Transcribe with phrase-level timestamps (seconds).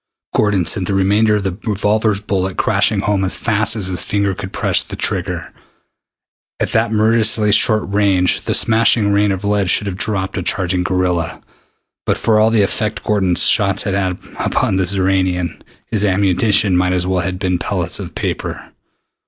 [0.33, 4.33] Gordon sent the remainder of the revolver's bullets crashing home as fast as his finger
[4.33, 5.53] could press the trigger.
[6.59, 10.81] At that murderously short range the smashing rain of lead should have dropped a charging
[10.81, 11.39] gorilla.
[12.07, 13.93] But for all the effect Gordon's shots had
[14.39, 18.71] upon the Xoranian, his ammunition might as well have been pellets of paper.